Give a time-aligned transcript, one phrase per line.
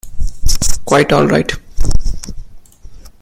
[0.83, 1.51] Quite all right.